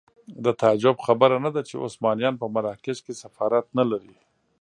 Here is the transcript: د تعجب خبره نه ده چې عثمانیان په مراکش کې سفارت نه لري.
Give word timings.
د 0.43 0.45
تعجب 0.61 0.95
خبره 1.05 1.37
نه 1.45 1.49
ده 1.55 1.61
چې 1.69 1.75
عثمانیان 1.85 2.35
په 2.41 2.47
مراکش 2.55 2.97
کې 3.05 3.13
سفارت 3.23 3.65
نه 3.77 3.83
لري. 3.91 4.15